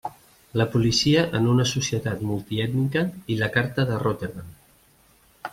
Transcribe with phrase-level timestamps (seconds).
[0.59, 4.53] La policia en una societat multi ètnica i la carta de Rotterdam.